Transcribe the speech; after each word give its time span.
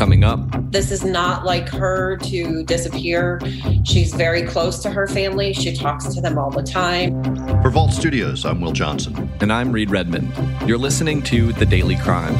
Coming 0.00 0.24
up, 0.24 0.40
this 0.72 0.90
is 0.90 1.04
not 1.04 1.44
like 1.44 1.68
her 1.68 2.16
to 2.22 2.64
disappear. 2.64 3.38
She's 3.84 4.14
very 4.14 4.44
close 4.44 4.78
to 4.78 4.90
her 4.90 5.06
family. 5.06 5.52
She 5.52 5.76
talks 5.76 6.06
to 6.14 6.22
them 6.22 6.38
all 6.38 6.50
the 6.50 6.62
time. 6.62 7.22
For 7.60 7.68
Vault 7.68 7.92
Studios, 7.92 8.46
I'm 8.46 8.62
Will 8.62 8.72
Johnson. 8.72 9.30
And 9.42 9.52
I'm 9.52 9.72
Reed 9.72 9.90
Redmond. 9.90 10.32
You're 10.66 10.78
listening 10.78 11.20
to 11.24 11.52
The 11.52 11.66
Daily 11.66 11.96
Crime. 11.96 12.34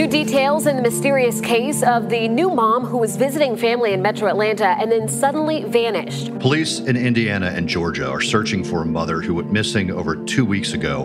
New 0.00 0.06
details 0.06 0.66
in 0.66 0.76
the 0.76 0.82
mysterious 0.82 1.42
case 1.42 1.82
of 1.82 2.08
the 2.08 2.26
new 2.26 2.48
mom 2.48 2.86
who 2.86 2.96
was 2.96 3.16
visiting 3.16 3.54
family 3.54 3.92
in 3.92 4.00
metro 4.00 4.30
Atlanta 4.30 4.68
and 4.80 4.90
then 4.90 5.06
suddenly 5.06 5.64
vanished. 5.64 6.32
Police 6.38 6.78
in 6.78 6.96
Indiana 6.96 7.48
and 7.48 7.68
Georgia 7.68 8.08
are 8.08 8.22
searching 8.22 8.64
for 8.64 8.80
a 8.80 8.86
mother 8.86 9.20
who 9.20 9.34
went 9.34 9.52
missing 9.52 9.90
over 9.90 10.16
two 10.16 10.46
weeks 10.46 10.72
ago, 10.72 11.02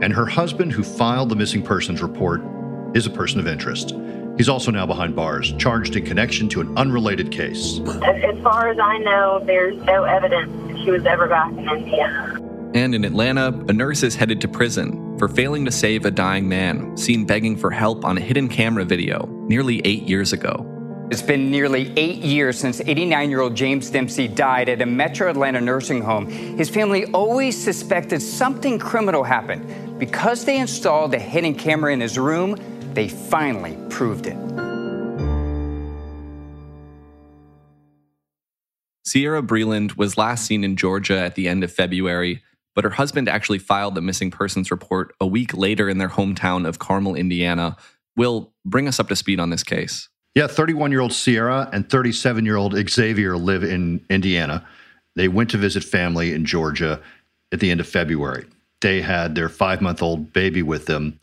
and 0.00 0.12
her 0.12 0.26
husband, 0.26 0.70
who 0.70 0.84
filed 0.84 1.28
the 1.28 1.34
missing 1.34 1.60
persons 1.60 2.00
report, 2.00 2.40
is 2.94 3.04
a 3.04 3.10
person 3.10 3.40
of 3.40 3.48
interest. 3.48 3.96
He's 4.36 4.48
also 4.48 4.70
now 4.70 4.86
behind 4.86 5.16
bars, 5.16 5.52
charged 5.54 5.96
in 5.96 6.04
connection 6.04 6.48
to 6.50 6.60
an 6.60 6.78
unrelated 6.78 7.32
case. 7.32 7.80
As 7.80 8.38
far 8.44 8.68
as 8.68 8.78
I 8.78 8.98
know, 8.98 9.42
there's 9.44 9.74
no 9.82 10.04
evidence 10.04 10.84
she 10.84 10.92
was 10.92 11.04
ever 11.04 11.26
back 11.26 11.50
in 11.50 11.68
Indiana. 11.68 12.45
And 12.74 12.94
in 12.94 13.04
Atlanta, 13.04 13.48
a 13.68 13.72
nurse 13.72 14.02
is 14.02 14.14
headed 14.14 14.40
to 14.42 14.48
prison 14.48 15.18
for 15.18 15.28
failing 15.28 15.64
to 15.64 15.70
save 15.70 16.04
a 16.04 16.10
dying 16.10 16.48
man, 16.48 16.96
seen 16.96 17.24
begging 17.24 17.56
for 17.56 17.70
help 17.70 18.04
on 18.04 18.18
a 18.18 18.20
hidden 18.20 18.48
camera 18.48 18.84
video 18.84 19.26
nearly 19.48 19.80
eight 19.84 20.02
years 20.02 20.32
ago. 20.32 20.72
It's 21.10 21.22
been 21.22 21.52
nearly 21.52 21.92
eight 21.96 22.18
years 22.18 22.58
since 22.58 22.80
89 22.80 23.30
year 23.30 23.40
old 23.40 23.54
James 23.54 23.88
Dempsey 23.90 24.26
died 24.26 24.68
at 24.68 24.82
a 24.82 24.86
Metro 24.86 25.30
Atlanta 25.30 25.60
nursing 25.60 26.02
home. 26.02 26.26
His 26.26 26.68
family 26.68 27.04
always 27.12 27.56
suspected 27.56 28.20
something 28.20 28.78
criminal 28.78 29.22
happened. 29.22 30.00
Because 30.00 30.44
they 30.44 30.58
installed 30.58 31.14
a 31.14 31.18
hidden 31.18 31.54
camera 31.54 31.92
in 31.92 32.00
his 32.00 32.18
room, 32.18 32.56
they 32.92 33.08
finally 33.08 33.78
proved 33.88 34.26
it. 34.26 34.36
Sierra 39.04 39.42
Breland 39.42 39.96
was 39.96 40.18
last 40.18 40.44
seen 40.44 40.64
in 40.64 40.76
Georgia 40.76 41.16
at 41.16 41.36
the 41.36 41.46
end 41.46 41.62
of 41.62 41.72
February 41.72 42.42
but 42.76 42.84
her 42.84 42.90
husband 42.90 43.28
actually 43.28 43.58
filed 43.58 43.94
the 43.96 44.02
missing 44.02 44.30
persons 44.30 44.70
report 44.70 45.12
a 45.18 45.26
week 45.26 45.54
later 45.54 45.88
in 45.88 45.98
their 45.98 46.10
hometown 46.10 46.68
of 46.68 46.78
Carmel, 46.78 47.16
Indiana. 47.16 47.76
Will 48.16 48.52
bring 48.64 48.86
us 48.86 49.00
up 49.00 49.08
to 49.08 49.16
speed 49.16 49.40
on 49.40 49.50
this 49.50 49.62
case. 49.62 50.08
Yeah, 50.34 50.46
31 50.46 50.90
year 50.90 51.00
old 51.00 51.12
Sierra 51.12 51.68
and 51.72 51.88
37 51.88 52.44
year 52.44 52.56
old 52.56 52.74
Xavier 52.88 53.36
live 53.36 53.64
in 53.64 54.04
Indiana. 54.08 54.64
They 55.16 55.28
went 55.28 55.50
to 55.50 55.58
visit 55.58 55.82
family 55.82 56.32
in 56.32 56.44
Georgia 56.44 57.00
at 57.50 57.60
the 57.60 57.70
end 57.70 57.80
of 57.80 57.88
February. 57.88 58.46
They 58.82 59.00
had 59.00 59.34
their 59.34 59.48
five 59.48 59.80
month 59.80 60.02
old 60.02 60.32
baby 60.32 60.62
with 60.62 60.86
them. 60.86 61.18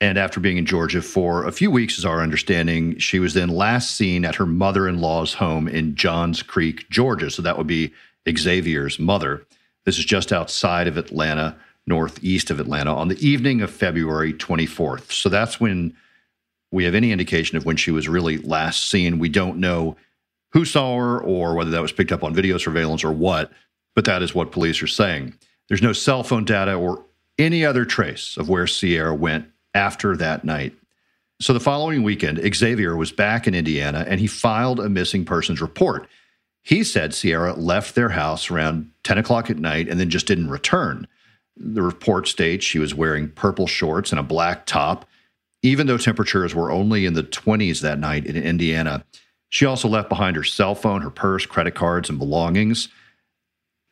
And 0.00 0.18
after 0.18 0.40
being 0.40 0.56
in 0.56 0.66
Georgia 0.66 1.02
for 1.02 1.44
a 1.44 1.52
few 1.52 1.70
weeks, 1.70 1.98
is 1.98 2.04
our 2.04 2.20
understanding, 2.20 2.98
she 2.98 3.20
was 3.20 3.34
then 3.34 3.48
last 3.48 3.96
seen 3.96 4.24
at 4.24 4.36
her 4.36 4.46
mother 4.46 4.88
in 4.88 5.00
law's 5.00 5.34
home 5.34 5.68
in 5.68 5.94
Johns 5.94 6.42
Creek, 6.42 6.88
Georgia. 6.90 7.30
So 7.30 7.42
that 7.42 7.58
would 7.58 7.68
be 7.68 7.92
Xavier's 8.28 8.98
mother. 8.98 9.44
This 9.84 9.98
is 9.98 10.04
just 10.04 10.32
outside 10.32 10.86
of 10.86 10.96
Atlanta, 10.96 11.56
northeast 11.86 12.50
of 12.50 12.60
Atlanta, 12.60 12.94
on 12.94 13.08
the 13.08 13.26
evening 13.26 13.60
of 13.62 13.70
February 13.70 14.32
24th. 14.32 15.10
So 15.12 15.28
that's 15.28 15.60
when 15.60 15.96
we 16.70 16.84
have 16.84 16.94
any 16.94 17.12
indication 17.12 17.56
of 17.56 17.64
when 17.64 17.76
she 17.76 17.90
was 17.90 18.08
really 18.08 18.38
last 18.38 18.88
seen. 18.88 19.18
We 19.18 19.28
don't 19.28 19.58
know 19.58 19.96
who 20.52 20.64
saw 20.64 20.96
her 20.98 21.20
or 21.20 21.54
whether 21.54 21.70
that 21.70 21.82
was 21.82 21.92
picked 21.92 22.12
up 22.12 22.22
on 22.24 22.34
video 22.34 22.58
surveillance 22.58 23.04
or 23.04 23.12
what, 23.12 23.50
but 23.94 24.04
that 24.04 24.22
is 24.22 24.34
what 24.34 24.52
police 24.52 24.82
are 24.82 24.86
saying. 24.86 25.34
There's 25.68 25.82
no 25.82 25.92
cell 25.92 26.22
phone 26.22 26.44
data 26.44 26.74
or 26.74 27.04
any 27.38 27.64
other 27.64 27.84
trace 27.84 28.36
of 28.36 28.48
where 28.48 28.66
Sierra 28.66 29.14
went 29.14 29.46
after 29.74 30.16
that 30.16 30.44
night. 30.44 30.74
So 31.40 31.52
the 31.52 31.60
following 31.60 32.02
weekend, 32.02 32.40
Xavier 32.54 32.96
was 32.96 33.10
back 33.10 33.46
in 33.46 33.54
Indiana 33.54 34.04
and 34.06 34.20
he 34.20 34.26
filed 34.26 34.80
a 34.80 34.88
missing 34.88 35.24
persons 35.24 35.60
report. 35.60 36.06
He 36.62 36.84
said 36.84 37.12
Sierra 37.12 37.54
left 37.54 37.94
their 37.94 38.10
house 38.10 38.50
around 38.50 38.90
10 39.04 39.18
o'clock 39.18 39.50
at 39.50 39.58
night 39.58 39.88
and 39.88 39.98
then 39.98 40.10
just 40.10 40.26
didn't 40.26 40.50
return. 40.50 41.08
The 41.56 41.82
report 41.82 42.28
states 42.28 42.64
she 42.64 42.78
was 42.78 42.94
wearing 42.94 43.30
purple 43.30 43.66
shorts 43.66 44.10
and 44.10 44.18
a 44.18 44.24
black 44.24 44.64
top. 44.64 45.04
Even 45.62 45.86
though 45.86 45.98
temperatures 45.98 46.54
were 46.54 46.70
only 46.70 47.04
in 47.04 47.14
the 47.14 47.22
20s 47.22 47.80
that 47.80 47.98
night 47.98 48.26
in 48.26 48.36
Indiana, 48.36 49.04
she 49.48 49.66
also 49.66 49.88
left 49.88 50.08
behind 50.08 50.34
her 50.36 50.44
cell 50.44 50.74
phone, 50.74 51.02
her 51.02 51.10
purse, 51.10 51.46
credit 51.46 51.74
cards, 51.74 52.08
and 52.08 52.18
belongings. 52.18 52.88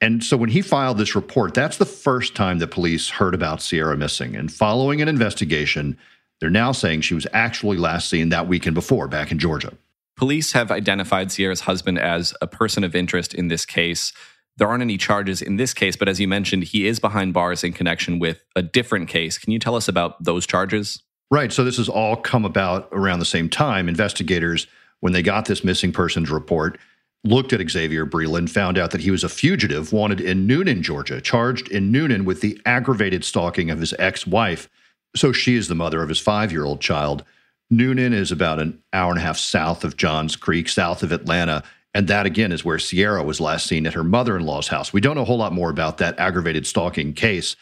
And 0.00 0.25
so 0.25 0.37
when 0.37 0.48
he 0.48 0.62
filed 0.62 0.97
this 0.97 1.14
report, 1.14 1.52
that's 1.52 1.76
the 1.76 1.84
first 1.84 2.34
time 2.34 2.58
that 2.60 2.70
police 2.70 3.10
heard 3.10 3.34
about 3.34 3.60
Sierra 3.60 3.97
missing. 3.97 4.34
And 4.34 4.50
following 4.50 5.02
an 5.02 5.08
investigation, 5.08 5.98
they're 6.41 6.50
now 6.50 6.72
saying 6.72 7.02
she 7.02 7.14
was 7.14 7.26
actually 7.32 7.76
last 7.76 8.08
seen 8.08 8.31
that 8.31 8.48
weekend 8.48 8.75
before 8.75 9.06
back 9.08 9.31
in 9.31 9.38
Georgia. 9.38 9.72
Police 10.20 10.53
have 10.53 10.70
identified 10.70 11.32
Sierra's 11.32 11.62
husband 11.62 11.98
as 11.98 12.34
a 12.42 12.47
person 12.47 12.84
of 12.84 12.94
interest 12.94 13.32
in 13.32 13.48
this 13.48 13.64
case. 13.64 14.12
There 14.58 14.69
aren't 14.69 14.82
any 14.82 14.98
charges 14.98 15.41
in 15.41 15.56
this 15.56 15.72
case, 15.72 15.97
but 15.97 16.10
as 16.10 16.20
you 16.20 16.28
mentioned, 16.28 16.64
he 16.64 16.86
is 16.86 17.00
behind 17.00 17.32
bars 17.32 17.64
in 17.64 17.72
connection 17.72 18.19
with 18.19 18.44
a 18.54 18.60
different 18.60 19.08
case. 19.08 19.38
Can 19.38 19.50
you 19.50 19.58
tell 19.58 19.75
us 19.75 19.88
about 19.88 20.22
those 20.22 20.47
charges? 20.47 21.03
Right. 21.31 21.50
So 21.50 21.64
this 21.64 21.78
has 21.78 21.88
all 21.88 22.16
come 22.16 22.44
about 22.44 22.86
around 22.92 23.20
the 23.20 23.25
same 23.25 23.48
time. 23.48 23.88
Investigators, 23.88 24.66
when 25.00 25.14
they 25.14 25.22
got 25.22 25.47
this 25.47 25.64
missing 25.64 25.91
persons 25.91 26.31
report, 26.31 26.78
looked 27.25 27.54
at 27.54 27.70
Xavier 27.70 28.04
Breland, 28.04 28.50
found 28.50 28.76
out 28.76 28.91
that 28.91 29.00
he 29.00 29.10
was 29.10 29.25
a 29.25 29.28
fugitive 29.31 29.91
wanted 29.91 30.20
in 30.20 30.47
Newnan, 30.47 30.82
Georgia, 30.82 31.22
charged 31.22 31.70
in 31.70 31.91
Newnan 31.91 32.26
with 32.26 32.42
the 32.42 32.60
aggravated 32.66 33.25
stalking 33.25 33.70
of 33.70 33.81
his 33.81 33.94
ex 33.98 34.26
wife. 34.26 34.69
So 35.16 35.32
she 35.32 35.56
is 35.56 35.69
the 35.69 35.75
mother 35.75 36.02
of 36.02 36.10
his 36.10 36.20
five 36.20 36.52
year 36.52 36.66
old 36.66 36.82
child. 36.82 37.25
Newnan 37.72 38.12
is 38.12 38.32
about 38.32 38.58
an 38.58 38.82
hour 38.92 39.10
and 39.10 39.19
a 39.19 39.22
half 39.22 39.38
south 39.38 39.84
of 39.84 39.97
Johns 39.97 40.36
Creek, 40.36 40.69
south 40.69 41.03
of 41.03 41.12
Atlanta. 41.12 41.62
And 41.94 42.08
that 42.08 42.26
again 42.26 42.53
is 42.53 42.64
where 42.64 42.78
Sierra 42.78 43.22
was 43.22 43.41
last 43.41 43.66
seen 43.66 43.86
at 43.86 43.94
her 43.94 44.04
mother 44.04 44.36
in 44.36 44.44
law's 44.44 44.69
house. 44.69 44.92
We 44.92 45.00
don't 45.00 45.16
know 45.16 45.22
a 45.22 45.26
whole 45.26 45.38
lot 45.38 45.53
more 45.53 45.70
about 45.70 45.98
that 45.98 46.19
aggravated 46.19 46.66
stalking 46.66 47.12
case, 47.12 47.56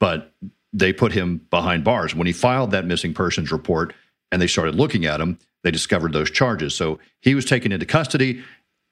but 0.00 0.32
they 0.72 0.92
put 0.92 1.12
him 1.12 1.46
behind 1.50 1.84
bars. 1.84 2.14
When 2.14 2.26
he 2.26 2.32
filed 2.32 2.72
that 2.72 2.86
missing 2.86 3.14
persons 3.14 3.52
report 3.52 3.94
and 4.32 4.40
they 4.40 4.46
started 4.46 4.74
looking 4.74 5.06
at 5.06 5.20
him, 5.20 5.38
they 5.62 5.70
discovered 5.70 6.12
those 6.12 6.30
charges. 6.30 6.74
So 6.74 6.98
he 7.20 7.34
was 7.34 7.44
taken 7.44 7.72
into 7.72 7.86
custody. 7.86 8.42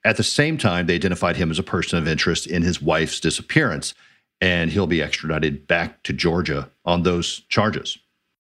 At 0.05 0.17
the 0.17 0.23
same 0.23 0.57
time, 0.59 0.87
they 0.87 0.95
identified 0.95 1.37
him 1.37 1.51
as 1.51 1.59
a 1.59 1.63
person 1.63 1.99
of 1.99 2.09
interest 2.09 2.47
in 2.47 2.63
his 2.63 2.81
wife's 2.81 3.21
disappearance, 3.21 3.95
and 4.41 4.71
he'll 4.71 4.87
be 4.87 5.03
extradited 5.03 5.67
back 5.67 6.03
to 6.05 6.13
Georgia 6.13 6.71
on 6.85 7.03
those 7.03 7.41
charges. 7.49 7.99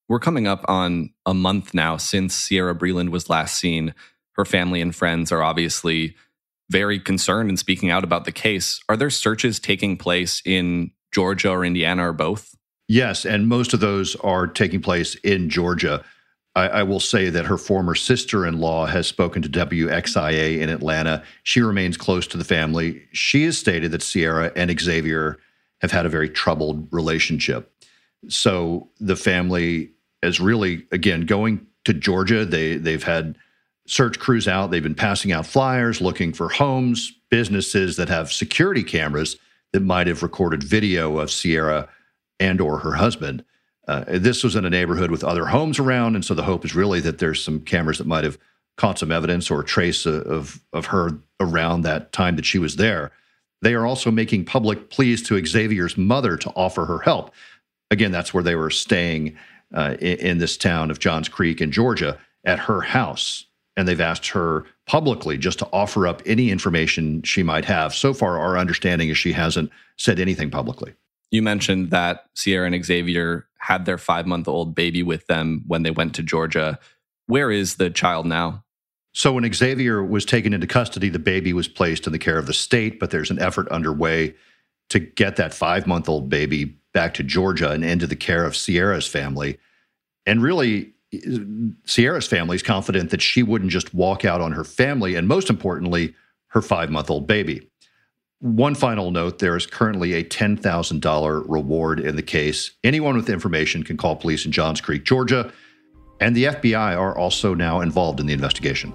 We're 0.09 0.19
coming 0.19 0.47
up 0.47 0.65
on 0.69 1.11
a 1.25 1.35
month 1.35 1.75
now 1.75 1.97
since 1.97 2.35
Sierra 2.35 2.75
Breland 2.75 3.11
was 3.11 3.31
last 3.31 3.59
seen. 3.59 3.95
Her 4.33 4.45
family 4.45 4.81
and 4.81 4.95
friends 4.95 5.33
are 5.33 5.43
obviously 5.43 6.17
very 6.71 6.99
concerned 6.99 7.49
and 7.49 7.59
speaking 7.59 7.91
out 7.91 8.05
about 8.05 8.25
the 8.25 8.33
case. 8.33 8.81
Are 8.89 8.97
there 8.97 9.11
searches 9.11 9.61
taking 9.61 9.97
place 9.97 10.43
in 10.45 10.91
Georgia 11.12 11.51
or 11.51 11.65
Indiana 11.65 12.09
or 12.09 12.12
both? 12.12 12.55
Yes, 12.89 13.25
and 13.25 13.49
most 13.49 13.73
of 13.73 13.81
those 13.81 14.17
are 14.17 14.47
taking 14.47 14.81
place 14.81 15.15
in 15.17 15.49
Georgia. 15.49 16.05
I, 16.55 16.69
I 16.69 16.83
will 16.83 17.01
say 17.01 17.31
that 17.31 17.47
her 17.47 17.57
former 17.57 17.95
sister 17.95 18.47
in 18.47 18.59
law 18.59 18.87
has 18.87 19.07
spoken 19.07 19.43
to 19.43 19.49
WXIA 19.49 20.61
in 20.61 20.69
Atlanta. 20.69 21.23
She 21.43 21.61
remains 21.61 21.97
close 21.97 22.27
to 22.29 22.37
the 22.37 22.45
family. 22.45 23.03
She 23.12 23.45
has 23.45 23.57
stated 23.57 23.93
that 23.93 24.03
Sierra 24.03 24.53
and 24.57 24.79
Xavier 24.79 25.39
have 25.81 25.93
had 25.93 26.07
a 26.07 26.11
very 26.11 26.29
troubled 26.29 26.89
relationship. 26.91 27.73
So 28.28 28.88
the 29.00 29.16
family 29.16 29.91
is 30.22 30.41
really 30.41 30.87
again 30.93 31.22
going 31.22 31.66
to 31.84 31.93
Georgia. 31.93 32.44
They 32.44 32.77
they've 32.77 33.03
had 33.03 33.37
search 33.87 34.19
crews 34.19 34.47
out. 34.47 34.71
They've 34.71 34.83
been 34.83 34.94
passing 34.94 35.33
out 35.33 35.47
flyers 35.47 36.00
looking 36.00 36.32
for 36.32 36.49
homes, 36.49 37.12
businesses 37.31 37.97
that 37.97 38.09
have 38.09 38.32
security 38.32 38.82
cameras 38.82 39.37
that 39.72 39.81
might 39.81 40.06
have 40.06 40.22
recorded 40.22 40.62
video 40.62 41.19
of 41.19 41.31
Sierra 41.31 41.88
and 42.38 42.61
or 42.61 42.79
her 42.79 42.93
husband. 42.93 43.44
Uh, 43.88 44.05
this 44.06 44.44
was 44.44 44.55
in 44.55 44.64
a 44.64 44.70
neighborhood 44.70 45.11
with 45.11 45.25
other 45.25 45.47
homes 45.47 45.79
around, 45.79 46.14
and 46.14 46.25
so 46.25 46.35
the 46.35 46.44
hope 46.44 46.64
is 46.64 46.75
really 46.75 47.00
that 47.00 47.19
there's 47.19 47.43
some 47.43 47.61
cameras 47.61 47.99
that 47.99 48.06
might 48.06 48.25
have 48.25 48.38
caught 48.76 48.99
some 48.99 49.12
evidence 49.12 49.50
or 49.50 49.62
trace 49.62 50.06
of 50.06 50.61
of 50.73 50.87
her 50.87 51.19
around 51.41 51.82
that 51.82 52.12
time 52.12 52.37
that 52.37 52.47
she 52.47 52.58
was 52.58 52.76
there. 52.76 53.11
They 53.61 53.75
are 53.75 53.87
also 53.87 54.11
making 54.11 54.44
public 54.44 54.91
pleas 54.91 55.23
to 55.29 55.44
Xavier's 55.44 55.97
mother 55.97 56.37
to 56.37 56.50
offer 56.50 56.85
her 56.85 56.99
help. 56.99 57.32
Again, 57.93 58.11
that's 58.11 58.33
where 58.33 58.43
they 58.43 58.55
were 58.55 58.71
staying 58.71 59.37
uh, 59.75 59.97
in, 60.00 60.19
in 60.19 60.39
this 60.39 60.56
town 60.56 60.91
of 60.91 60.99
Johns 60.99 61.29
Creek 61.29 61.61
in 61.61 61.71
Georgia 61.71 62.19
at 62.47 62.59
her 62.59 62.81
house. 62.81 63.44
And 63.77 63.87
they've 63.87 64.00
asked 64.00 64.29
her 64.29 64.65
publicly 64.87 65.37
just 65.37 65.59
to 65.59 65.69
offer 65.75 66.06
up 66.06 66.23
any 66.25 66.50
information 66.50 67.23
she 67.23 67.43
might 67.43 67.67
have. 67.67 67.94
So 67.94 68.15
far, 68.15 68.39
our 68.39 68.56
understanding 68.56 69.11
is 69.11 69.19
she 69.19 69.33
hasn't 69.33 69.71
said 69.99 70.19
anything 70.19 70.50
publicly. 70.50 70.94
You 71.31 71.43
mentioned 71.43 71.91
that 71.91 72.25
Sierra 72.35 72.67
and 72.67 72.85
Xavier 72.85 73.47
had 73.59 73.85
their 73.85 73.99
five 73.99 74.27
month 74.27 74.49
old 74.49 74.75
baby 74.75 75.03
with 75.03 75.27
them 75.27 75.62
when 75.67 75.83
they 75.83 75.91
went 75.91 76.15
to 76.15 76.23
Georgia. 76.23 76.79
Where 77.27 77.50
is 77.50 77.77
the 77.77 77.91
child 77.91 78.25
now? 78.27 78.65
So, 79.15 79.35
when 79.35 79.50
Xavier 79.53 80.03
was 80.03 80.25
taken 80.25 80.55
into 80.55 80.67
custody, 80.67 81.11
the 81.11 81.19
baby 81.19 81.53
was 81.53 81.69
placed 81.69 82.06
in 82.06 82.12
the 82.12 82.19
care 82.19 82.38
of 82.38 82.47
the 82.47 82.55
state, 82.55 82.99
but 82.99 83.11
there's 83.11 83.31
an 83.31 83.38
effort 83.38 83.69
underway 83.69 84.35
to 84.91 84.99
get 84.99 85.37
that 85.37 85.55
five 85.55 85.87
month 85.87 86.09
old 86.09 86.29
baby 86.29 86.77
back 86.93 87.15
to 87.15 87.23
Georgia 87.23 87.71
and 87.71 87.85
into 87.85 88.06
the 88.06 88.17
care 88.17 88.44
of 88.44 88.56
Sierra's 88.56 89.06
family. 89.06 89.59
And 90.27 90.43
really, 90.43 90.93
Sierra's 91.85 92.27
family 92.27 92.56
is 92.56 92.62
confident 92.62 93.11
that 93.11 93.23
she 93.23 93.43
wouldn't 93.43 93.71
just 93.71 93.93
walk 93.93 94.25
out 94.25 94.41
on 94.41 94.53
her 94.53 94.65
family 94.65 95.15
and, 95.15 95.29
most 95.29 95.50
importantly, 95.50 96.15
her 96.49 96.62
five 96.62 96.91
month 96.91 97.11
old 97.11 97.27
baby. 97.27 97.69
One 98.41 98.75
final 98.75 99.11
note 99.12 99.39
there 99.39 99.56
is 99.56 99.67
currently 99.67 100.15
a 100.15 100.25
$10,000 100.25 101.44
reward 101.47 102.00
in 102.00 102.17
the 102.17 102.23
case. 102.23 102.73
Anyone 102.83 103.17
with 103.17 103.31
information 103.31 103.85
can 103.85 103.97
call 103.97 104.17
police 104.17 104.45
in 104.45 104.53
Johns 104.53 104.81
Creek, 104.81 105.05
Georgia. 105.05 105.53
And 106.21 106.35
the 106.35 106.45
FBI 106.45 106.97
are 106.97 107.17
also 107.17 107.55
now 107.55 107.81
involved 107.81 108.21
in 108.21 108.27
the 108.27 108.33
investigation. 108.33 108.93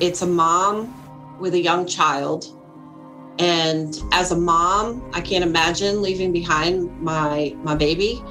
It's 0.00 0.22
a 0.22 0.26
mom 0.26 1.38
with 1.38 1.54
a 1.54 1.60
young 1.60 1.86
child. 1.86 2.57
And 3.38 4.00
as 4.12 4.32
a 4.32 4.36
mom, 4.36 5.08
I 5.14 5.20
can't 5.20 5.44
imagine 5.44 6.02
leaving 6.02 6.32
behind 6.32 7.00
my 7.00 7.54
my 7.62 7.74
baby. 7.74 8.22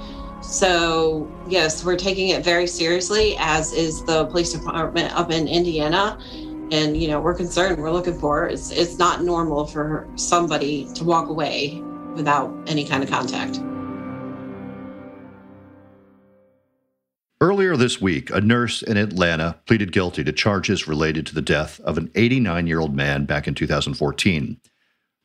So, 0.42 1.30
yes, 1.48 1.84
we're 1.84 1.98
taking 1.98 2.30
it 2.30 2.44
very 2.44 2.68
seriously, 2.68 3.36
as 3.40 3.74
is 3.74 4.04
the 4.04 4.26
police 4.28 4.54
department 4.54 5.14
up 5.14 5.32
in 5.32 5.48
Indiana. 5.48 6.18
And, 6.72 6.96
you 7.02 7.08
know, 7.08 7.20
we're 7.20 7.34
concerned, 7.34 7.82
we're 7.82 7.92
looking 7.92 8.20
for 8.20 8.48
it's, 8.48 8.72
it's 8.72 8.98
not 8.98 9.24
normal 9.24 9.66
for 9.66 10.08
somebody 10.16 10.88
to 10.94 11.04
walk 11.04 11.30
away 11.30 11.82
without 12.16 12.54
any 12.68 12.86
kind 12.86 13.04
of 13.04 13.10
contact. 13.10 13.60
Earlier 17.40 17.78
this 17.78 18.02
week, 18.02 18.30
a 18.32 18.42
nurse 18.42 18.82
in 18.82 18.98
Atlanta 18.98 19.60
pleaded 19.66 19.92
guilty 19.92 20.24
to 20.24 20.32
charges 20.32 20.88
related 20.88 21.26
to 21.28 21.36
the 21.36 21.42
death 21.42 21.80
of 21.82 21.98
an 21.98 22.12
89 22.16 22.68
year 22.68 22.80
old 22.80 22.96
man 22.96 23.26
back 23.26 23.48
in 23.48 23.54
2014. 23.54 24.60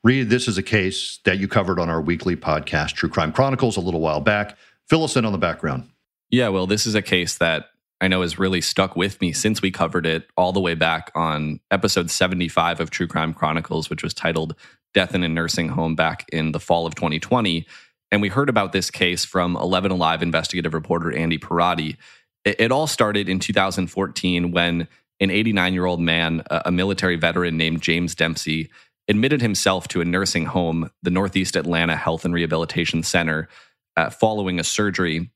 Reed, 0.04 0.31
this 0.31 0.49
is 0.49 0.58
a 0.58 0.64
case 0.64 1.20
that 1.25 1.38
you 1.38 1.46
covered 1.46 1.78
on 1.78 1.88
our 1.88 2.00
weekly 2.00 2.34
podcast, 2.34 2.94
True 2.94 3.08
Crime 3.08 3.32
Chronicles, 3.32 3.76
a 3.76 3.81
little 3.81 4.00
while 4.00 4.20
back. 4.20 4.58
Fill 4.88 5.04
us 5.04 5.16
in 5.16 5.25
on 5.25 5.31
the 5.31 5.38
background. 5.38 5.88
Yeah, 6.28 6.49
well, 6.49 6.66
this 6.66 6.87
is 6.87 6.96
a 6.96 7.02
case 7.02 7.38
that 7.38 7.66
I 8.00 8.08
know 8.08 8.22
has 8.22 8.37
really 8.37 8.60
stuck 8.60 8.96
with 8.96 9.20
me 9.20 9.32
since 9.32 9.62
we 9.62 9.70
covered 9.70 10.04
it 10.04 10.26
all 10.37 10.52
the 10.52 10.60
way 10.60 10.75
back 10.75 11.12
on 11.14 11.60
episode 11.70 12.10
75 12.10 12.81
of 12.81 12.90
True 12.90 13.06
Crime 13.06 13.32
Chronicles, 13.32 13.88
which 13.88 14.02
was 14.02 14.12
titled 14.12 14.56
Death 14.93 15.14
in 15.14 15.22
a 15.22 15.28
Nursing 15.28 15.69
Home 15.69 15.94
back 15.94 16.26
in 16.32 16.50
the 16.50 16.58
fall 16.58 16.84
of 16.84 16.96
2020. 16.96 17.64
And 18.10 18.20
we 18.20 18.28
heard 18.28 18.49
about 18.49 18.72
this 18.72 18.90
case 18.90 19.25
from 19.25 19.56
11 19.56 19.93
Alive 19.93 20.20
investigative 20.20 20.75
reporter 20.75 21.16
Andy 21.16 21.38
Pierrotti. 21.38 21.96
It, 22.44 22.72
all 22.72 22.88
started 22.88 23.28
in 23.28 23.38
2014 23.38 24.50
when 24.50 24.88
an 25.20 25.31
89 25.31 25.72
year 25.72 25.87
old 25.87 26.00
man, 26.00 26.43
a 26.50 26.72
military 26.72 27.14
veteran 27.14 27.56
named 27.56 27.82
James 27.82 28.16
Dempsey, 28.16 28.69
admitted 29.08 29.43
himself 29.43 29.88
to 29.88 30.00
a 30.00 30.04
nursing 30.04 30.46
home, 30.46 30.90
the 31.02 31.10
Northeast 31.10 31.56
Atlanta 31.56 31.96
Health 31.96 32.25
and 32.25 32.32
Rehabilitation 32.32 33.02
Center, 33.02 33.49
uh, 33.96 34.10
following 34.10 34.58
a 34.60 34.64
surgery. 34.64 35.31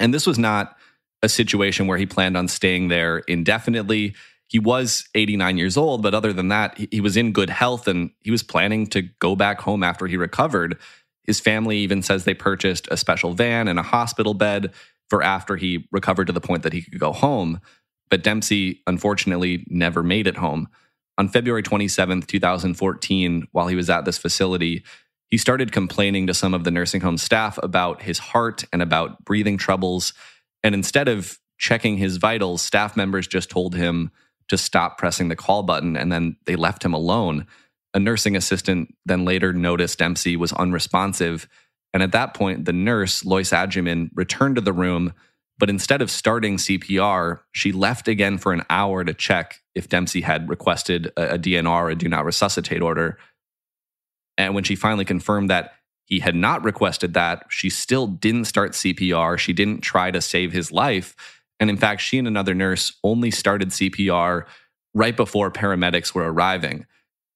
And 0.00 0.12
this 0.12 0.26
was 0.26 0.38
not 0.38 0.76
a 1.22 1.28
situation 1.28 1.86
where 1.86 1.98
he 1.98 2.06
planned 2.06 2.36
on 2.36 2.48
staying 2.48 2.88
there 2.88 3.18
indefinitely. 3.20 4.14
He 4.48 4.58
was 4.58 5.08
89 5.14 5.56
years 5.56 5.76
old, 5.76 6.02
but 6.02 6.14
other 6.14 6.32
than 6.32 6.48
that, 6.48 6.78
he 6.90 7.00
was 7.00 7.16
in 7.16 7.32
good 7.32 7.50
health 7.50 7.88
and 7.88 8.10
he 8.20 8.30
was 8.30 8.42
planning 8.42 8.86
to 8.88 9.02
go 9.02 9.34
back 9.34 9.60
home 9.60 9.82
after 9.82 10.06
he 10.06 10.16
recovered. 10.16 10.78
His 11.24 11.40
family 11.40 11.78
even 11.78 12.02
says 12.02 12.24
they 12.24 12.34
purchased 12.34 12.86
a 12.90 12.96
special 12.96 13.32
van 13.32 13.66
and 13.66 13.78
a 13.78 13.82
hospital 13.82 14.34
bed 14.34 14.72
for 15.08 15.22
after 15.22 15.56
he 15.56 15.88
recovered 15.90 16.26
to 16.26 16.32
the 16.32 16.40
point 16.40 16.62
that 16.62 16.72
he 16.72 16.82
could 16.82 17.00
go 17.00 17.12
home. 17.12 17.60
But 18.08 18.22
Dempsey, 18.22 18.82
unfortunately, 18.86 19.64
never 19.68 20.02
made 20.02 20.26
it 20.26 20.36
home. 20.36 20.68
On 21.18 21.28
February 21.28 21.62
27th, 21.62 22.26
2014, 22.26 23.48
while 23.52 23.68
he 23.68 23.76
was 23.76 23.88
at 23.88 24.04
this 24.04 24.18
facility, 24.18 24.84
he 25.28 25.38
started 25.38 25.72
complaining 25.72 26.26
to 26.26 26.34
some 26.34 26.54
of 26.54 26.64
the 26.64 26.70
nursing 26.70 27.00
home 27.00 27.16
staff 27.16 27.58
about 27.62 28.02
his 28.02 28.18
heart 28.18 28.64
and 28.72 28.82
about 28.82 29.24
breathing 29.24 29.56
troubles. 29.56 30.12
And 30.62 30.74
instead 30.74 31.08
of 31.08 31.38
checking 31.58 31.96
his 31.96 32.18
vitals, 32.18 32.62
staff 32.62 32.96
members 32.96 33.26
just 33.26 33.50
told 33.50 33.74
him 33.74 34.10
to 34.48 34.58
stop 34.58 34.98
pressing 34.98 35.28
the 35.28 35.36
call 35.36 35.62
button 35.62 35.96
and 35.96 36.12
then 36.12 36.36
they 36.44 36.54
left 36.54 36.84
him 36.84 36.94
alone. 36.94 37.46
A 37.94 37.98
nursing 37.98 38.36
assistant 38.36 38.94
then 39.06 39.24
later 39.24 39.52
noticed 39.52 39.98
Dempsey 39.98 40.36
was 40.36 40.52
unresponsive. 40.52 41.48
And 41.92 42.02
at 42.02 42.12
that 42.12 42.34
point, 42.34 42.66
the 42.66 42.72
nurse, 42.72 43.24
Loyce 43.24 43.50
Agyeman, 43.50 44.10
returned 44.14 44.56
to 44.56 44.60
the 44.60 44.72
room. 44.72 45.14
But 45.58 45.70
instead 45.70 46.02
of 46.02 46.10
starting 46.10 46.56
CPR, 46.56 47.40
she 47.52 47.72
left 47.72 48.08
again 48.08 48.38
for 48.38 48.52
an 48.52 48.62
hour 48.68 49.04
to 49.04 49.14
check 49.14 49.62
if 49.74 49.88
Dempsey 49.88 50.20
had 50.20 50.48
requested 50.48 51.12
a, 51.16 51.34
a 51.34 51.38
DNR, 51.38 51.92
a 51.92 51.94
do 51.94 52.08
not 52.08 52.24
resuscitate 52.24 52.82
order. 52.82 53.18
And 54.36 54.54
when 54.54 54.64
she 54.64 54.76
finally 54.76 55.04
confirmed 55.04 55.48
that 55.50 55.72
he 56.04 56.20
had 56.20 56.34
not 56.34 56.64
requested 56.64 57.14
that, 57.14 57.46
she 57.48 57.70
still 57.70 58.06
didn't 58.06 58.44
start 58.44 58.72
CPR. 58.72 59.38
She 59.38 59.52
didn't 59.52 59.80
try 59.80 60.10
to 60.10 60.20
save 60.20 60.52
his 60.52 60.70
life. 60.70 61.16
And 61.58 61.70
in 61.70 61.76
fact, 61.76 62.00
she 62.00 62.18
and 62.18 62.28
another 62.28 62.54
nurse 62.54 62.92
only 63.02 63.30
started 63.30 63.70
CPR 63.70 64.44
right 64.94 65.16
before 65.16 65.50
paramedics 65.50 66.14
were 66.14 66.30
arriving. 66.30 66.86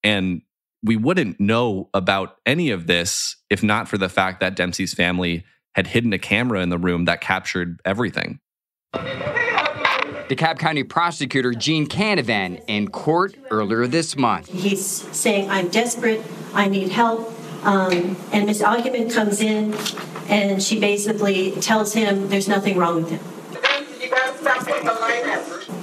And 0.05 0.43
we 0.83 0.97
wouldn't 0.97 1.41
know 1.41 1.91
about 1.93 2.37
any 2.47 2.71
of 2.71 2.87
this 2.87 3.37
if 3.51 3.63
not 3.63 3.89
for 3.89 3.99
the 3.99 4.09
fact 4.09 4.41
that 4.41 4.57
Dempsey's 4.57 4.95
family 4.95 5.45
had 5.75 5.87
hidden 5.87 6.13
a 6.13 6.19
camera 6.19 6.61
in 6.63 6.69
the 6.69 6.79
room 6.79 7.05
that 7.07 7.21
captured 7.21 7.81
everything. 7.85 8.39
DeKalb 8.95 10.59
County 10.59 10.85
prosecutor 10.85 11.53
Gene 11.53 11.87
Canavan 11.87 12.63
in 12.69 12.89
court 12.89 13.35
earlier 13.51 13.87
this 13.87 14.17
month. 14.17 14.49
He's 14.49 14.85
saying, 14.85 15.51
I'm 15.51 15.69
desperate, 15.69 16.23
I 16.55 16.69
need 16.69 16.91
help. 16.91 17.33
Um, 17.65 18.17
and 18.33 18.47
Ms. 18.47 18.63
Agyeman 18.63 19.13
comes 19.13 19.41
in 19.41 19.75
and 20.29 20.63
she 20.63 20.79
basically 20.79 21.53
tells 21.61 21.93
him 21.93 22.29
there's 22.29 22.49
nothing 22.49 22.79
wrong 22.79 22.97
with 22.97 23.11
him. 23.11 23.21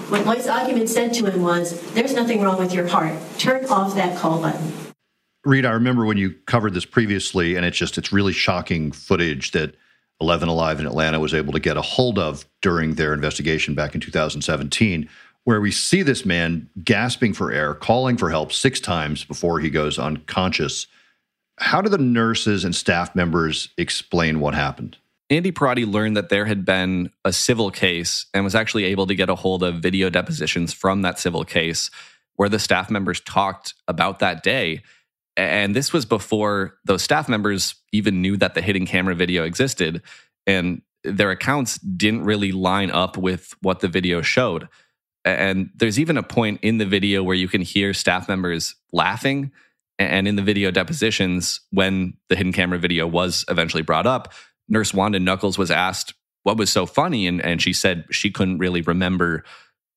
What 0.09 0.25
Loyce 0.25 0.47
Agyeman 0.47 0.87
said 0.87 1.13
to 1.15 1.29
him 1.29 1.41
was, 1.41 1.81
There's 1.91 2.13
nothing 2.13 2.41
wrong 2.41 2.57
with 2.57 2.73
your 2.73 2.87
heart. 2.87 3.15
Turn 3.37 3.65
off 3.65 3.95
that 3.95 4.17
call 4.17 4.41
button. 4.41 4.86
Reed, 5.47 5.65
I 5.65 5.71
remember 5.71 6.05
when 6.05 6.17
you 6.17 6.31
covered 6.45 6.73
this 6.73 6.85
previously, 6.85 7.55
and 7.55 7.65
it's 7.65 7.77
just, 7.77 7.97
it's 7.97 8.11
really 8.11 8.33
shocking 8.33 8.91
footage 8.91 9.51
that 9.51 9.75
11 10.19 10.49
Alive 10.49 10.79
in 10.79 10.85
Atlanta 10.85 11.19
was 11.19 11.33
able 11.33 11.53
to 11.53 11.59
get 11.59 11.77
a 11.77 11.81
hold 11.81 12.19
of 12.19 12.45
during 12.61 12.95
their 12.95 13.13
investigation 13.13 13.73
back 13.73 13.95
in 13.95 14.01
2017, 14.01 15.07
where 15.45 15.61
we 15.61 15.71
see 15.71 16.01
this 16.01 16.25
man 16.25 16.69
gasping 16.83 17.33
for 17.33 17.51
air, 17.51 17.73
calling 17.73 18.17
for 18.17 18.29
help 18.29 18.51
six 18.51 18.81
times 18.81 19.23
before 19.23 19.59
he 19.59 19.69
goes 19.69 19.97
unconscious. 19.97 20.87
How 21.59 21.81
do 21.81 21.89
the 21.89 21.97
nurses 21.97 22.65
and 22.65 22.75
staff 22.75 23.15
members 23.15 23.69
explain 23.77 24.41
what 24.41 24.53
happened? 24.53 24.97
Andy 25.29 25.51
Pierrotti 25.53 25.89
learned 25.89 26.17
that 26.17 26.29
there 26.29 26.45
had 26.45 26.65
been 26.65 27.09
a 27.23 27.31
civil 27.31 27.71
case 27.71 28.25
and 28.33 28.43
was 28.43 28.55
actually 28.55 28.83
able 28.85 29.07
to 29.07 29.15
get 29.15 29.29
a 29.29 29.35
hold 29.35 29.63
of 29.63 29.75
video 29.75 30.09
depositions 30.09 30.73
from 30.73 31.03
that 31.03 31.19
civil 31.19 31.45
case 31.45 31.89
where 32.37 32.49
the 32.49 32.59
staff 32.59 32.89
members 32.89 33.19
talked 33.21 33.73
about 33.87 34.19
that 34.19 34.43
day. 34.43 34.81
And 35.37 35.75
this 35.75 35.93
was 35.93 36.05
before 36.05 36.77
those 36.83 37.03
staff 37.03 37.29
members 37.29 37.75
even 37.91 38.21
knew 38.21 38.37
that 38.37 38.55
the 38.55 38.61
hidden 38.61 38.87
camera 38.87 39.13
video 39.13 39.43
existed. 39.43 40.01
And 40.47 40.81
their 41.03 41.29
accounts 41.29 41.77
didn't 41.77 42.23
really 42.23 42.51
line 42.51 42.89
up 42.89 43.17
with 43.17 43.53
what 43.61 43.79
the 43.79 43.87
video 43.87 44.23
showed. 44.23 44.67
And 45.23 45.69
there's 45.75 45.99
even 45.99 46.17
a 46.17 46.23
point 46.23 46.59
in 46.63 46.79
the 46.79 46.85
video 46.85 47.21
where 47.21 47.35
you 47.35 47.47
can 47.47 47.61
hear 47.61 47.93
staff 47.93 48.27
members 48.27 48.75
laughing. 48.91 49.51
And 49.99 50.27
in 50.27 50.37
the 50.37 50.41
video 50.41 50.71
depositions, 50.71 51.61
when 51.71 52.17
the 52.29 52.35
hidden 52.35 52.53
camera 52.53 52.79
video 52.79 53.05
was 53.05 53.45
eventually 53.47 53.83
brought 53.83 54.07
up, 54.07 54.33
Nurse 54.67 54.93
Wanda 54.93 55.19
Nuckles 55.19 55.57
was 55.57 55.69
asked 55.69 56.13
what 56.43 56.57
was 56.57 56.71
so 56.71 56.85
funny. 56.85 57.27
And, 57.27 57.43
and 57.43 57.61
she 57.61 57.73
said 57.73 58.05
she 58.09 58.31
couldn't 58.31 58.57
really 58.57 58.81
remember 58.81 59.43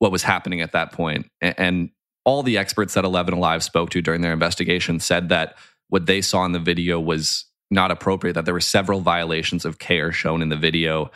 what 0.00 0.12
was 0.12 0.23
happening 0.23 0.61
at 0.61 0.73
that 0.73 0.92
point. 0.92 1.30
And, 1.40 1.90
all 2.25 2.43
the 2.43 2.59
experts 2.59 2.95
that 2.95 3.05
11 3.05 3.35
Alive 3.35 3.62
spoke 3.62 3.91
to 3.91 4.03
during 4.03 4.21
their 4.21 4.33
investigation 4.33 5.00
said 5.00 5.29
that 5.29 5.57
what 5.89 6.07
they 6.07 6.21
saw 6.21 6.45
in 6.45 6.53
the 6.53 6.59
video 6.59 7.00
was 7.00 7.47
not 7.71 7.91
appropriate, 7.91 8.35
that 8.35 8.45
there 8.45 8.55
were 8.55 8.61
several 8.61 9.00
violations 9.00 9.65
of 9.65 9.79
care 9.79 10.12
shown 10.12 10.43
in 10.43 10.49
the 10.49 10.57
video. 10.57 11.11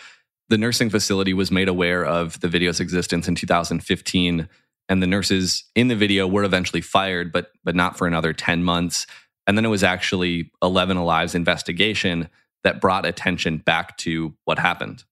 The 0.48 0.58
nursing 0.58 0.90
facility 0.90 1.34
was 1.34 1.50
made 1.50 1.68
aware 1.68 2.04
of 2.04 2.40
the 2.40 2.48
video's 2.48 2.80
existence 2.80 3.28
in 3.28 3.34
2015, 3.34 4.48
and 4.88 5.02
the 5.02 5.06
nurses 5.06 5.64
in 5.74 5.88
the 5.88 5.96
video 5.96 6.26
were 6.26 6.44
eventually 6.44 6.80
fired, 6.80 7.32
but, 7.32 7.50
but 7.64 7.74
not 7.74 7.96
for 7.96 8.06
another 8.06 8.32
10 8.32 8.62
months. 8.62 9.06
And 9.46 9.56
then 9.56 9.64
it 9.64 9.68
was 9.68 9.82
actually 9.82 10.50
11 10.62 10.96
Alive's 10.96 11.34
investigation 11.34 12.28
that 12.62 12.80
brought 12.80 13.06
attention 13.06 13.58
back 13.58 13.96
to 13.98 14.34
what 14.44 14.58
happened. 14.58 15.04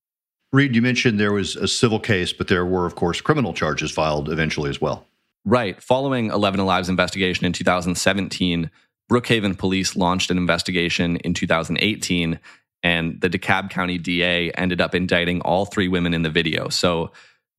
Reed, 0.53 0.75
you 0.75 0.83
mentioned 0.83 1.19
there 1.19 1.33
was 1.33 1.57
a 1.57 1.67
civil 1.67 1.99
case, 1.99 2.33
but 2.33 2.49
there 2.49 2.67
were, 2.67 2.87
of 2.87 2.95
course, 2.95 3.21
criminal 3.21 3.55
charges 3.55 3.91
filed 3.91 4.29
eventually 4.31 4.69
as 4.69 4.81
well. 4.81 5.07
Right. 5.45 5.83
Following 5.83 6.31
11 6.31 6.61
Alive's 6.61 6.89
investigation 6.89 7.47
in 7.47 7.53
2017, 7.53 8.71
Brookhaven 9.11 9.59
police 9.59 9.97
launched 9.97 10.31
an 10.31 10.39
investigation 10.39 11.17
in 11.17 11.35
2018, 11.35 12.39
and 12.85 13.21
the 13.21 13.29
DeKalb 13.29 13.69
County 13.69 13.99
DA 13.99 14.53
ended 14.53 14.81
up 14.81 14.95
indicting 14.95 15.41
all 15.41 15.65
three 15.65 15.89
women 15.89 16.15
in 16.15 16.23
the 16.23 16.31
video. 16.31 16.69
So, 16.69 17.11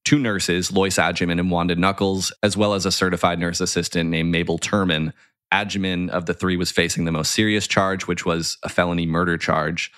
two 0.05 0.17
nurses, 0.17 0.71
Loyce 0.71 0.97
Agyeman 0.97 1.39
and 1.39 1.51
Wanda 1.51 1.75
Nuckles, 1.75 2.31
as 2.41 2.55
well 2.55 2.73
as 2.73 2.85
a 2.85 2.91
certified 2.91 3.39
nurse 3.39 3.59
assistant 3.59 4.09
named 4.09 4.31
Mabel 4.31 4.57
Turman. 4.57 5.13
Agyeman 5.53 6.09
of 6.09 6.25
the 6.25 6.33
three 6.33 6.57
was 6.57 6.71
facing 6.71 7.05
the 7.05 7.11
most 7.11 7.31
serious 7.31 7.67
charge, 7.67 8.07
which 8.07 8.25
was 8.25 8.57
a 8.63 8.69
felony 8.69 9.05
murder 9.05 9.37
charge. 9.37 9.91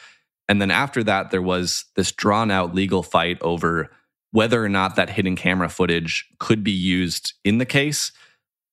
And 0.50 0.62
then 0.62 0.72
after 0.72 1.04
that, 1.04 1.32
there 1.32 1.42
was 1.42 1.86
this 1.96 2.12
drawn 2.12 2.52
out 2.52 2.76
legal 2.76 3.04
fight 3.04 3.38
over 3.42 3.90
whether 4.36 4.62
or 4.62 4.68
not 4.68 4.98
that 4.98 5.12
hidden 5.12 5.34
camera 5.38 5.70
footage 5.70 6.30
could 6.40 6.62
be 6.62 6.70
used 6.70 7.36
in 7.46 7.58
the 7.58 7.66
case. 7.66 8.12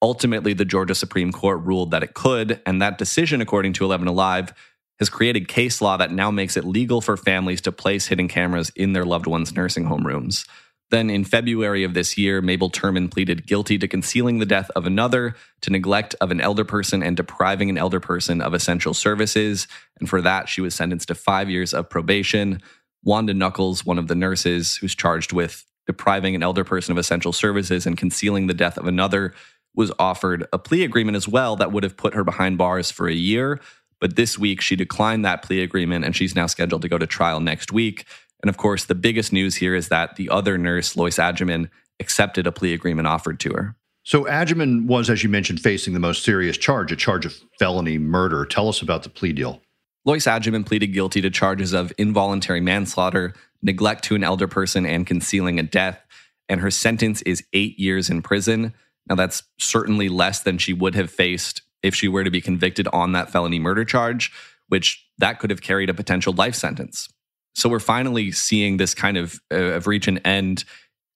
Ultimately, 0.03 0.55
the 0.55 0.65
Georgia 0.65 0.97
Supreme 0.97 1.31
Court 1.31 1.61
ruled 1.61 1.93
that 1.93 2.03
it 2.03 2.15
could. 2.15 2.61
And 2.67 2.83
that 2.83 2.99
decision, 2.99 3.41
according 3.41 3.75
to 3.75 3.85
11 3.85 4.09
Alive, 4.09 4.53
has 4.99 5.09
created 5.09 5.47
case 5.47 5.81
law 5.81 5.97
that 5.97 6.11
now 6.11 6.33
makes 6.33 6.57
it 6.57 6.65
legal 6.65 7.01
for 7.01 7.17
families 7.17 7.61
to 7.61 7.71
place 7.71 8.09
hidden 8.09 8.27
cameras 8.27 8.73
in 8.75 8.93
their 8.93 9.05
loved 9.05 9.29
ones' 9.29 9.55
nursing 9.55 9.85
home 9.85 10.05
rooms. 10.05 10.47
Then 10.91 11.09
in 11.09 11.23
February 11.23 11.85
of 11.85 11.95
this 11.95 12.19
year, 12.19 12.43
Mabel 12.43 12.69
Turman 12.69 13.09
pleaded 13.09 13.47
guilty 13.47 13.79
to 13.79 13.87
concealing 13.87 14.41
the 14.41 14.45
death 14.45 14.69
of 14.75 14.85
another, 14.85 15.37
to 15.61 15.71
neglect 15.71 16.17
of 16.21 16.33
an 16.33 16.41
elder 16.41 16.65
person, 16.65 17.05
and 17.05 17.17
depriving 17.17 17.71
an 17.71 17.79
elder 17.79 18.01
person 18.01 18.41
of 18.41 18.53
essential 18.53 18.95
services. 18.95 19.69
And 20.01 20.09
for 20.09 20.21
that, 20.23 20.49
she 20.49 20.61
was 20.61 20.75
sentenced 20.75 21.07
to 21.07 21.15
five 21.15 21.49
years 21.49 21.73
of 21.73 21.89
probation. 21.89 22.61
Wanda 23.05 23.35
Nuckles, 23.35 23.85
one 23.85 23.99
of 23.99 24.09
the 24.09 24.15
nurses 24.15 24.77
who's 24.77 24.95
charged 24.95 25.33
with 25.33 25.65
depriving 25.87 26.35
an 26.35 26.43
elder 26.43 26.65
person 26.65 26.93
of 26.93 26.99
essential 26.99 27.33
services 27.33 27.87
and 27.87 27.99
concealing 27.99 28.47
the 28.47 28.55
death 28.55 28.79
of 28.79 28.87
another, 28.87 29.35
was 29.75 29.91
offered 29.99 30.47
a 30.53 30.59
plea 30.59 30.85
agreement 30.85 31.17
as 31.17 31.27
well 31.27 31.57
that 31.57 31.73
would 31.73 31.83
have 31.83 31.97
put 31.97 32.15
her 32.15 32.25
behind 32.25 32.59
bars 32.59 32.91
for 32.91 33.09
a 33.09 33.15
year. 33.15 33.61
But 34.01 34.17
this 34.17 34.39
week, 34.39 34.61
she 34.61 34.77
declined 34.77 35.25
that 35.25 35.43
plea 35.43 35.63
agreement 35.63 36.05
and 36.05 36.15
she's 36.15 36.35
now 36.35 36.47
scheduled 36.47 36.83
to 36.83 36.89
go 36.89 36.99
to 36.99 37.07
trial 37.07 37.41
next 37.41 37.73
week. 37.73 38.05
And 38.43 38.51
of 38.51 38.57
course, 38.57 38.85
the 38.85 38.95
biggest 38.95 39.33
news 39.33 39.57
here 39.57 39.75
is 39.75 39.89
that 39.89 40.17
the 40.17 40.29
other 40.29 40.59
nurse, 40.59 40.97
Loyce 40.97 41.19
Agyeman, 41.19 41.71
accepted 42.01 42.47
a 42.47 42.53
plea 42.53 42.75
agreement 42.75 43.07
offered 43.07 43.39
to 43.41 43.53
her. 43.53 43.77
So 44.05 44.25
Agyeman 44.25 44.87
was, 44.87 45.09
as 45.09 45.23
you 45.23 45.29
mentioned, 45.29 45.61
facing 45.61 45.95
the 45.95 46.01
most 46.01 46.25
serious 46.25 46.57
charge, 46.57 46.91
a 46.91 46.97
charge 46.97 47.25
of 47.25 47.35
felony 47.59 47.99
murder. 47.99 48.45
Tell 48.45 48.69
us 48.69 48.83
about 48.83 49.05
the 49.05 49.09
plea 49.09 49.33
deal. 49.33 49.63
Loyce 50.05 50.27
Agyeman 50.27 50.67
pleaded 50.67 50.89
guilty 50.89 51.21
to 51.21 51.31
charges 51.31 51.73
of 51.73 51.93
involuntary 51.97 52.61
manslaughter, 52.61 53.35
neglect 53.63 54.05
to 54.05 54.15
an 54.15 54.25
elder 54.25 54.49
person, 54.49 54.85
and 54.85 55.07
concealing 55.07 55.59
a 55.59 55.63
death. 55.63 56.01
And 56.49 56.61
her 56.61 56.71
sentence 56.71 57.23
is 57.23 57.45
eight 57.53 57.79
years 57.79 58.11
in 58.11 58.23
prison. 58.23 58.75
Now, 59.09 59.15
that's 59.15 59.45
certainly 59.59 60.09
less 60.09 60.41
than 60.41 60.59
she 60.59 60.73
would 60.73 60.95
have 60.95 61.11
faced 61.11 61.63
if 61.83 61.95
she 61.95 62.09
were 62.09 62.25
to 62.25 62.31
be 62.31 62.41
convicted 62.41 62.89
on 62.89 63.13
that 63.13 63.31
felony 63.31 63.59
murder 63.59 63.85
charge, 63.85 64.33
which 64.69 65.07
that 65.19 65.39
could 65.39 65.51
have 65.51 65.63
carried 65.63 65.91
a 65.91 65.95
potential 65.95 66.33
life 66.33 66.55
sentence. 66.55 67.09
So 67.55 67.69
we're 67.69 67.81
finally 67.81 68.33
seeing 68.33 68.77
this 68.77 68.95
kind 68.95 69.17
of, 69.17 69.41
uh, 69.53 69.57
of 69.57 69.87
reach 69.87 70.09
an 70.09 70.19
end 70.19 70.65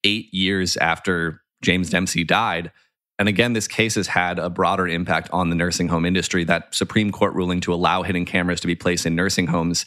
eight 0.05 0.33
years 0.33 0.77
after 0.77 1.43
James 1.63 1.91
Dempsey 1.91 2.25
died. 2.25 2.71
And 3.19 3.29
again, 3.29 3.55
this 3.55 3.69
case 3.69 3.95
has 3.95 4.09
had 4.09 4.39
a 4.39 4.51
broader 4.51 4.87
impact 4.87 5.31
on 5.33 5.49
the 5.49 5.57
nursing 5.57 5.89
home 5.89 6.05
industry. 6.05 6.45
That 6.45 6.75
Supreme 6.75 7.11
Court 7.13 7.35
ruling 7.35 7.61
to 7.63 7.73
allow 7.73 8.03
hidden 8.03 8.25
cameras 8.25 8.61
to 8.61 8.67
be 8.67 8.75
placed 8.75 9.07
in 9.07 9.15
nursing 9.15 9.47
homes 9.47 9.87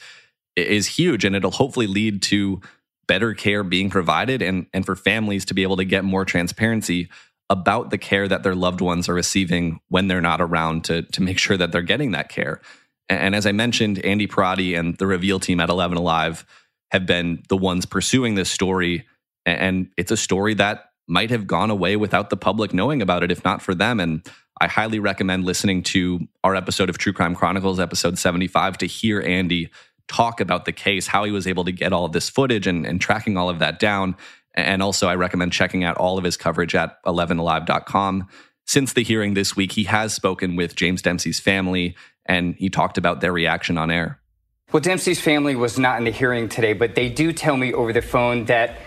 is 0.56 0.88
huge, 0.88 1.26
and 1.26 1.36
it'll 1.36 1.52
hopefully 1.52 1.88
lead 1.88 2.22
to 2.24 2.62
better 3.08 3.34
care 3.34 3.64
being 3.64 3.90
provided 3.90 4.42
and, 4.42 4.68
and 4.74 4.86
for 4.86 4.96
families 4.96 5.46
to 5.46 5.54
be 5.54 5.64
able 5.64 5.78
to 5.78 5.86
get 5.86 6.04
more 6.04 6.26
transparency 6.26 7.10
about 7.50 7.90
the 7.90 7.98
care 7.98 8.28
that 8.28 8.44
their 8.44 8.54
loved 8.54 8.82
ones 8.82 9.10
are 9.10 9.16
receiving 9.16 9.80
when 9.90 10.08
they're 10.08 10.22
not 10.22 10.40
around 10.40 10.84
to, 10.84 11.02
to 11.04 11.22
make 11.22 11.40
sure 11.40 11.58
that 11.58 11.72
they're 11.72 11.82
getting 11.82 12.12
that 12.12 12.30
care. 12.30 12.62
And 13.10 13.36
as 13.36 13.48
I 13.48 13.52
mentioned, 13.52 13.98
Andy 14.06 14.28
Pierrotti 14.28 14.78
and 14.78 14.96
the 14.98 15.08
Reveal 15.08 15.40
team 15.40 15.60
at 15.60 15.70
11 15.70 15.98
Alive 15.98 16.46
have 16.92 17.08
been 17.08 17.42
the 17.50 17.58
ones 17.58 17.88
pursuing 17.88 18.36
this 18.36 18.52
story. 18.52 19.08
And 19.48 19.90
it's 19.98 20.12
a 20.12 20.18
story 20.18 20.54
that 20.56 20.89
might 21.10 21.30
have 21.30 21.48
gone 21.48 21.70
away 21.70 21.96
without 21.96 22.30
the 22.30 22.38
public 22.38 22.74
knowing 22.74 23.02
about 23.02 23.24
it 23.24 23.32
if 23.32 23.44
not 23.44 23.62
for 23.62 23.74
them. 23.74 24.00
And 24.00 24.30
I 24.62 24.68
highly 24.68 25.00
recommend 25.00 25.46
listening 25.46 25.84
to 25.84 26.28
our 26.44 26.56
episode 26.56 26.90
of 26.90 26.98
True 26.98 27.14
Crime 27.14 27.36
Chronicles, 27.36 27.80
episode 27.80 28.18
75, 28.18 28.78
to 28.80 28.86
hear 28.86 29.22
Andy 29.22 29.70
talk 30.08 30.42
about 30.42 30.66
the 30.66 30.72
case, 30.72 31.08
how 31.08 31.24
he 31.24 31.32
was 31.32 31.48
able 31.48 31.64
to 31.66 31.72
get 31.72 31.94
all 31.94 32.06
of 32.06 32.12
this 32.12 32.30
footage 32.30 32.68
and, 32.68 32.86
and 32.86 33.00
tracking 33.00 33.38
all 33.38 33.50
of 33.50 33.60
that 33.60 33.80
down. 33.80 34.16
And 34.56 34.82
also, 34.82 35.08
I 35.08 35.16
recommend 35.16 35.54
checking 35.54 35.84
out 35.84 35.98
all 35.98 36.18
of 36.18 36.24
his 36.24 36.36
coverage 36.36 36.76
at 36.76 37.02
11alive.com. 37.04 38.28
Since 38.66 38.94
the 38.94 39.04
hearing 39.04 39.34
this 39.34 39.56
week, 39.56 39.72
he 39.72 39.86
has 39.86 40.14
spoken 40.14 40.56
with 40.56 40.76
James 40.76 41.02
Dempsey's 41.02 41.40
family 41.40 41.96
and 42.26 42.56
he 42.56 42.70
talked 42.70 42.98
about 42.98 43.22
their 43.22 43.32
reaction 43.32 43.78
on 43.78 43.90
air. 43.90 44.20
Well, 44.72 44.82
Dempsey's 44.82 45.20
family 45.20 45.56
was 45.56 45.80
not 45.80 45.98
in 45.98 46.04
the 46.04 46.12
hearing 46.12 46.48
today, 46.48 46.74
but 46.74 46.94
they 46.94 47.10
do 47.10 47.34
tell 47.34 47.58
me 47.58 47.74
over 47.74 47.92
the 47.92 48.04
phone 48.04 48.46
that 48.46 48.78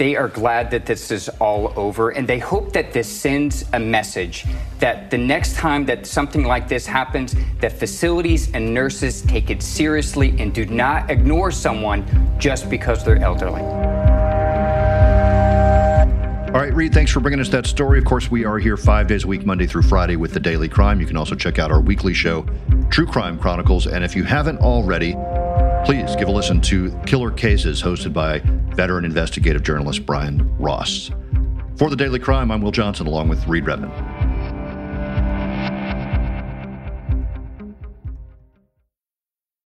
they 0.00 0.16
are 0.16 0.28
glad 0.28 0.70
that 0.70 0.86
this 0.86 1.10
is 1.10 1.28
all 1.40 1.74
over 1.76 2.08
and 2.08 2.26
they 2.26 2.38
hope 2.38 2.72
that 2.72 2.90
this 2.90 3.06
sends 3.06 3.66
a 3.74 3.78
message 3.78 4.46
that 4.78 5.10
the 5.10 5.18
next 5.18 5.56
time 5.56 5.84
that 5.84 6.06
something 6.06 6.42
like 6.42 6.66
this 6.68 6.86
happens 6.86 7.34
that 7.58 7.70
facilities 7.70 8.50
and 8.54 8.72
nurses 8.72 9.20
take 9.20 9.50
it 9.50 9.62
seriously 9.62 10.34
and 10.38 10.54
do 10.54 10.64
not 10.64 11.10
ignore 11.10 11.50
someone 11.50 12.02
just 12.38 12.70
because 12.70 13.04
they're 13.04 13.22
elderly. 13.22 13.60
All 16.50 16.60
right, 16.60 16.72
Reed, 16.72 16.94
thanks 16.94 17.12
for 17.12 17.20
bringing 17.20 17.38
us 17.38 17.50
that 17.50 17.66
story. 17.66 17.98
Of 17.98 18.06
course, 18.06 18.30
we 18.30 18.46
are 18.46 18.58
here 18.58 18.78
five 18.78 19.06
days 19.06 19.24
a 19.24 19.26
week, 19.26 19.44
Monday 19.44 19.66
through 19.66 19.82
Friday, 19.82 20.16
with 20.16 20.32
the 20.32 20.40
Daily 20.40 20.68
Crime. 20.68 20.98
You 20.98 21.06
can 21.06 21.18
also 21.18 21.34
check 21.34 21.58
out 21.58 21.70
our 21.70 21.80
weekly 21.80 22.14
show, 22.14 22.46
True 22.88 23.06
Crime 23.06 23.38
Chronicles. 23.38 23.86
And 23.86 24.02
if 24.02 24.16
you 24.16 24.24
haven't 24.24 24.58
already, 24.60 25.14
please 25.84 26.14
give 26.16 26.28
a 26.28 26.32
listen 26.32 26.60
to 26.62 26.90
Killer 27.06 27.30
Cases, 27.30 27.82
hosted 27.82 28.12
by 28.12 28.40
veteran 28.74 29.04
investigative 29.04 29.62
journalist 29.62 30.06
Brian 30.06 30.56
Ross. 30.58 31.10
For 31.76 31.88
the 31.88 31.96
Daily 31.96 32.18
Crime, 32.18 32.50
I'm 32.50 32.60
Will 32.60 32.72
Johnson, 32.72 33.06
along 33.06 33.28
with 33.28 33.46
Reed 33.46 33.66
Redmond. 33.66 33.92